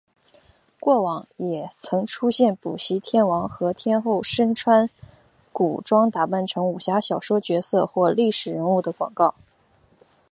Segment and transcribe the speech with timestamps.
[0.79, 4.89] 过往也曾出现补习天王和天后身穿
[5.53, 9.35] 古装打扮成武侠小说角色或历史人物的广告。